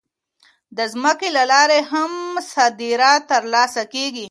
[0.77, 2.13] د ځمکې له لارې هم
[2.51, 4.19] صادرات ترسره کېږي.